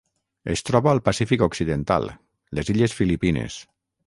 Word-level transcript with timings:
Es 0.53 0.63
troba 0.69 0.89
al 0.93 1.01
Pacífic 1.09 1.43
occidental: 1.49 2.09
les 2.61 2.73
illes 2.75 2.97
Filipines. 3.03 3.61